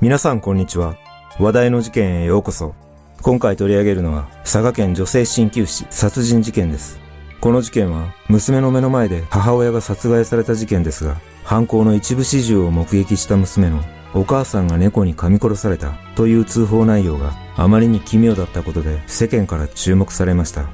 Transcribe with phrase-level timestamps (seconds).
[0.00, 0.94] 皆さんこんにちは。
[1.40, 2.72] 話題の事件へようこそ。
[3.20, 7.00] 今回取り上げるのは、佐賀県女性鍼灸師殺人事件です。
[7.40, 13.80] この事件は、娘の目の前で母親が殺害された事件ですが、犯行の一部始終を目撃した娘の、
[14.14, 20.70] お母さんが猫に噛み殺されたという通報内容があまりに奇妙だったことで世間から注目されました。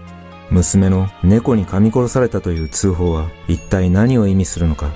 [0.50, 4.92] 娘の猫に噛み殺されたという通報は一体何を意味するのか。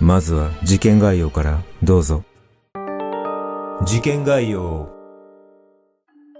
[0.00, 2.24] まずは事件概要からどうぞ。
[3.84, 4.88] 事件概要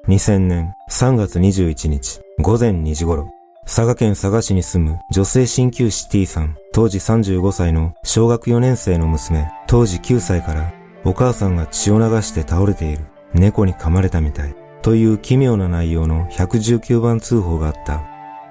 [0.07, 3.31] 2000年3月21日午前2時頃、
[3.65, 10.73] 佐賀県佐賀市に住む女性鍼灸師 T さん、当時35歳の小学4年生の娘、当時9歳から
[11.05, 18.05] お母さんが血を流して倒れている、猫に噛まれたみたい、という奇妙な内容の119番通報があった。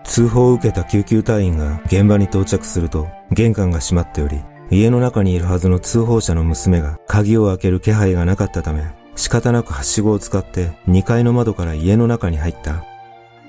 [0.04, 8.84] 通報を受けた救急隊員が現場に到着すると、玄関が閉まっており、家の中にいるはずの通報者の娘が鍵を開ける気配がなかったため、
[9.16, 12.86] 仕方なくはしごを使って2階の窓から家の中に入った。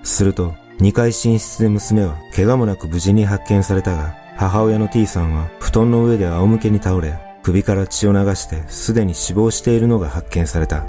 [0.03, 10.87] すると、2階寝室で娘は怪我もなく無事に発見されたが、母親の T さんは布団の上で仰向けに倒れ、首から血を流してすでに死亡しているのが発見された。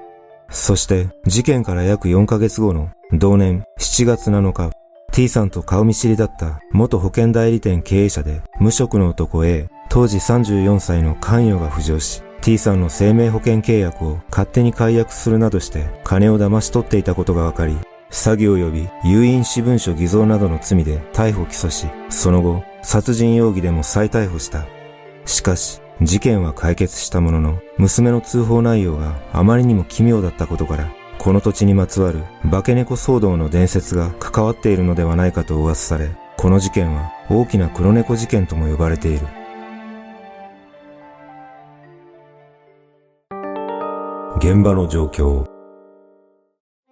[0.49, 4.71] そして事件から約4ヶ月後の同年7月7日、
[5.13, 17.77] T さんと顔見知りだった元保険代理店経営者で無職の男 A、当時34歳の関与が浮上し、T さんの生命保険契約を勝手に解約するなどして金を騙し取っていたことが分かり、
[18.09, 24.65] 詐欺及び有印私文書偽造などの罪で逮捕起訴し、その後、殺人容疑でも再逮捕した。
[25.25, 30.91] しかし、事件は解決したものの、娘の通報内容があまりにも奇妙だったことから、
[31.23, 32.19] この土地にまつわる
[32.51, 39.25] 化け猫騒動の伝説が関わっているのではないかと噂され、この事件は大きな黒猫事件とも呼ばれている。
[44.39, 45.45] 現場の状況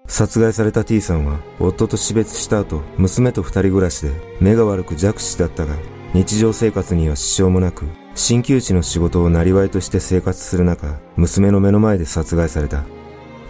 [0.08, 5.76] 殺害された T さんは夫と死別した後娘と二人暮らしで目が悪く弱視だったが
[6.14, 12.86] 日常生活には支障もなく鍼灸師の仕事を生りとして生活する中娘の目の前で殺害された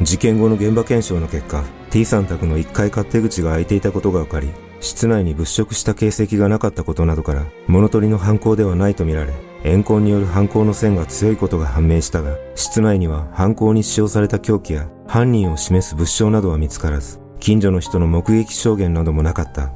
[0.01, 19.71] 事件後の現場検証の結果 T さん宅の1階勝手口が開いていたことが分かり室内に物色した形跡がなかったことなどから物取りの犯行ではないとみられ怨恨による犯行の線が強いことが判明したが、室内には犯行に使用された凶器や犯人を示す物証などは見つからず、近所の人の目撃証言などもなかった。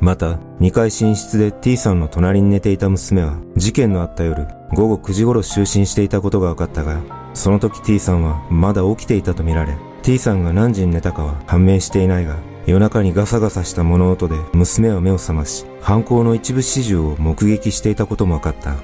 [0.00, 7.00] また、2階寝室で T さんの隣に寝ていた娘は、事件のあった夜、午後9時頃就寝していたことが分かったが、
[7.36, 18.74] その時 T さんはまだ起きていたとみられ、T さんが何時に寝たかは判明していないが、夜中にガサガサした物音で娘は目を覚まし、犯行の一部始終を目撃していたことも分かった。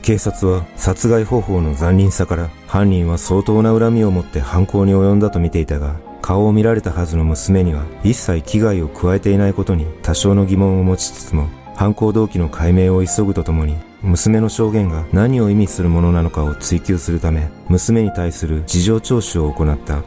[0.00, 20.02] 警察は殺害方法の残忍さから犯人は相当な恨みを持って犯行に及んだと見ていたが、顔を見られたはずの娘には一切危害を加えていないことに多少の疑問を持ちつつも、犯行動機の解明を急ぐとともに、娘の証言が何を意味するものなのかを追求するため、娘に対する事情聴取を行った。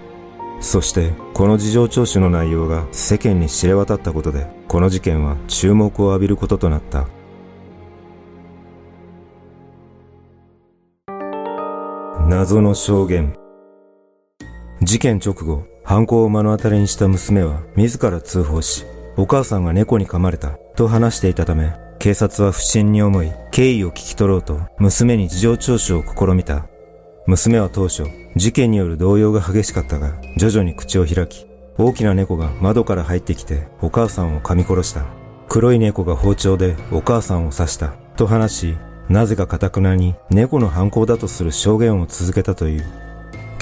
[0.59, 7.07] そして、この事情聴取の内容が世間に知れ渡ったことで、この事件は注目を浴びることとなった。
[12.27, 13.33] 謎の証言。
[14.81, 18.85] 事件直後、犯行を目の当たりにした娘は自ら通報し、
[19.15, 26.67] お母さんが猫に噛まれたと話していたため、警察は不審に思い、経緯を聞き取ろうと娘に事情聴取を試みた。
[27.25, 28.03] 娘は当初、
[28.35, 31.47] 事件による動揺が激しかったが、徐々に口を開き、
[31.77, 35.05] 大きな猫が窓から入ってきてお母さんを噛み殺した。
[35.49, 38.77] 黒い猫が包丁でお母さんを刺したと話し、
[39.09, 43.04] なぜか堅くなに猫の犯行だとする証言を続けたという。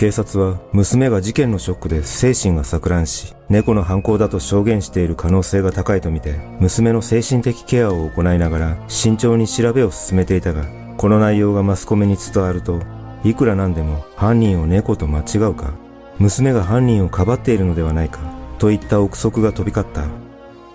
[0.04, 10.66] 警察は娘が事件のショックで精神が錯乱し、猫の犯行だと証言している可能性が高いとみて、娘の精神的ケアを行いながら慎重に調べを進めていたが、
[10.98, 12.82] この内容がマスコミに伝わると、
[13.24, 15.72] いくらなんでも犯人を猫と間違うか、
[16.20, 18.20] 娘が犯人をかばっているのではないか、
[18.60, 20.04] といった憶測が飛び交った。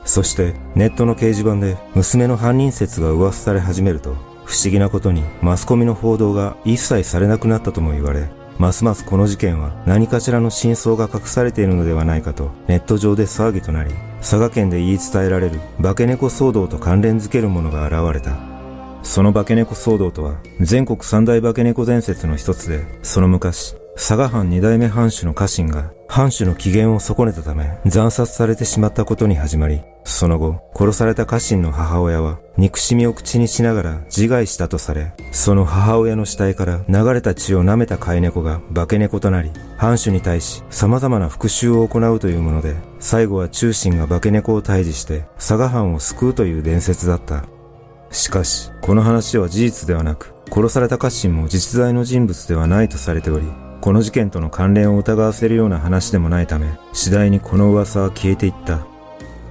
[0.07, 4.15] そしてネットの掲示板で娘の犯人説が噂され始めると、
[4.47, 18.37] 不思議なことにマスコミの報道が一切されなくなったとも言われ、ますますこの事件は何かしらの真相が隠されているのではないかとネット上で騒ぎとなり、佐賀県で言い伝えられる化け猫騒動と関連づけるものが現れた。
[19.05, 47.45] その化け猫騒動とは全国三大化け猫伝説の一つで、その昔、佐賀藩二代目藩主の家臣が藩主の機嫌を損ねたため惨殺されてしまったことに始まり、その後、殺された家臣の母親は憎しみを口にしながら自害したとされ、その母親の死体から流れた血を舐めた飼い猫が化け猫となり、藩主に対し様々な復讐を行うというもので、最後は中心が化け猫を退治して佐賀藩を救うという伝説だった。
[48.11, 53.47] しかし、この話は事実ではなく、殺された家臣も実在の人物ではないとされており、
[53.81, 58.87] この事件との関連を疑わせるような話でもないため、次第にこの噂は消えていった。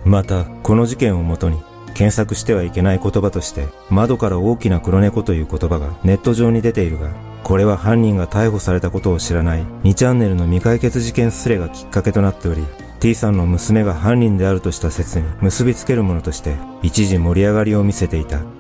[0.06, 1.62] また、この事件をもとに、
[1.94, 7.10] 検索してはいけない言葉として、窓から大きな黒猫という言葉がネット上に出ているが、
[7.44, 12.64] これは犯人が逮捕されたことを知らない2チャンネルの未解決事件すれがきっかけとなっており、
[13.00, 18.57] T さんの娘が犯人であるとした説に結びつけるものとして一時盛り上がりを見せていた。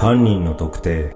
[0.00, 1.12] 犯人の特定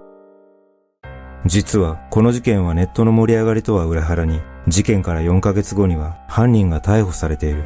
[1.47, 7.63] 実はこの事件はネットの盛り上がりとは裏腹に事件から4ヶ月後には犯人が逮捕されている。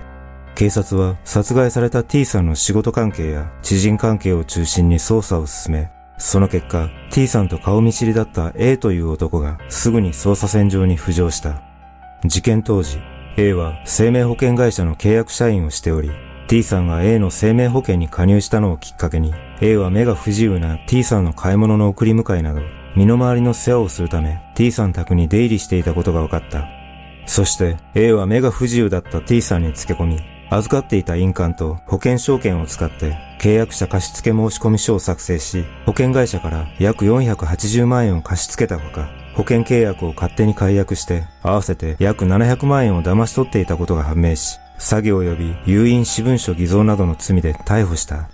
[0.56, 11.62] 警察は殺害された T さんの仕事関係や知人関係を中心に捜査を進め、その結果 T さんと顔見知りだった A という男がすぐに捜査線上に浮上した。
[12.26, 12.98] 事件当時、
[13.38, 16.10] A は生命保険会社の契約社員をしており、
[16.48, 22.60] T さんが A の生命保険に加入したのをきっかけに、A は目が不自由な T さんの買い物の送り迎えなど、
[22.94, 26.68] 身の回りの世話をするため T さん宅に出入りしていたことが分かった。
[27.26, 48.28] そして A は目が不自由だった T さんにつけ込み、預かっていた印鑑と保険証券を使って契約者貸付申込書を作成し、保険会社から約480万円を貸し付けたほか、保険契約を勝手に解約して、合わせて約700万円を騙し取っていたことが判明し、詐欺及び誘引私文書偽造などの罪で逮捕した。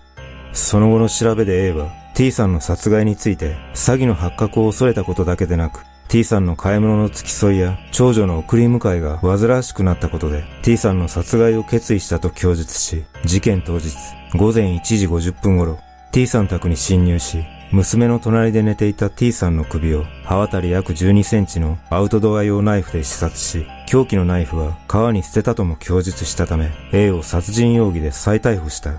[0.52, 13.96] その後の調べで A は T さんの殺害について詐欺の発覚を恐れたことだけでなく T さんの買い物の付き添いや長女の送り迎えが煩わしくなったことで T さんの殺害を決意したと供述し事件当日
[14.34, 15.78] 午前1時50分頃
[16.12, 28.94] T さん宅に侵入し娘の隣で寝ていた T さんの首を刃渡り約12センチのアウトドア用ナイフで刺殺し、凶器のナイフは川に捨てたとも供述したため、A を殺人容疑で再逮捕した。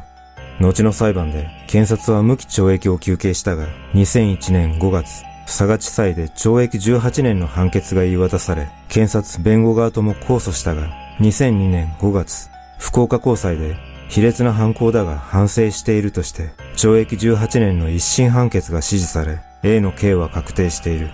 [0.60, 10.92] 後の裁判で検察は無期懲役を求刑したが、2001年5月、佐賀地裁で懲役18年の判決が言い渡され、検察弁護側とも控訴したが、
[11.22, 13.76] 2002年5月、福岡高裁で
[14.10, 21.10] 卑劣な犯行だが反省しているとして、懲役18年の一審判決が支持され、A の刑は確定している。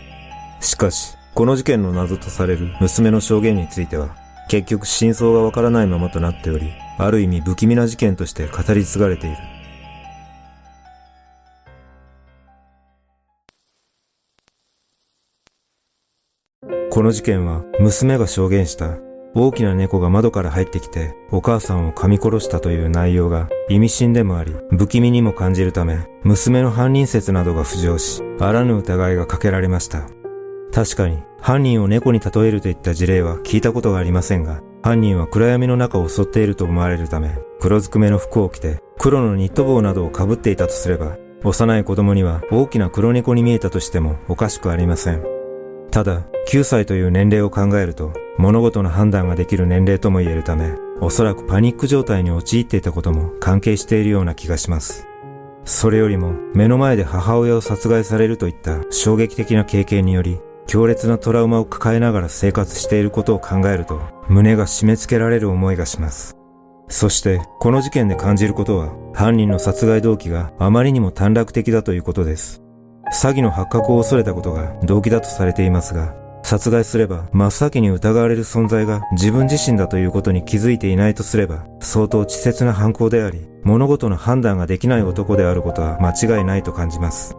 [0.60, 4.16] しかし、この事件の謎とされる娘の証言については、
[4.50, 9.38] 結局真相がわからないままとなっており、ある意味不気味な事件として語り継がれている。
[16.92, 18.98] この事件は娘が証言した
[19.36, 30.19] 大きな猫が窓から入ってきてお母さんを噛み殺したという内容が意味深でもあり不気味にも感じるため娘の犯人説などが浮上しあらぬ疑いがかけられました。
[30.74, 45.24] 確かに犯人を猫に例えるといった事例は聞いたことがありませんが犯人は暗闇の中を襲っていると思われるため黒ずくめの服を着て黒のニット帽などを被っていたとすれば幼い子供には大きな黒猫に見えたとしてもおかしくありません。
[45.90, 55.08] ただ、9歳という年齢を考えると、物事の判断ができる年齢とも言えるため、おそらくパニック状態に陥っていたことも関係しているような気がします。
[55.64, 66.38] それよりも、目の前で母親を殺害されるといった衝撃的な経験により、強烈なトラウマを抱えながら生活していることを考えると、胸が締め付けられる思いがします。
[66.88, 72.62] そして、この事件で感じることは、犯人の殺害動機があまりにも短絡的だということです。
[73.12, 87.39] 詐欺の発覚を恐れたことが動機だとされていますが、殺害すれば真っ先に疑われる存在が自分自身だということに気づいていないとすれば、相当稚拙な犯行であり、物事の判断ができない男であることは間違いないと感じます。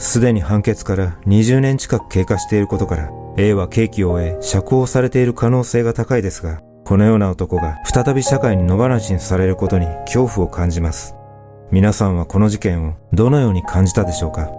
[0.00, 11.14] すでに判決から20年近く経過していることから、A は刑期を終え釈放されている可能性が高いですが、このような男が再び社会に野放しにされることに恐怖を感じます。
[11.70, 14.50] 皆さんはこの事件をどのように感じたでしょうか？